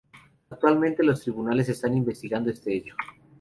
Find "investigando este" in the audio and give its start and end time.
1.95-2.75